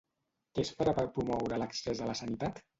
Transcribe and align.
Què 0.55 0.63
es 0.67 0.71
farà 0.79 0.95
per 1.01 1.05
promoure 1.19 1.63
l'accés 1.65 2.05
a 2.07 2.11
la 2.13 2.19
sanitat? 2.25 2.69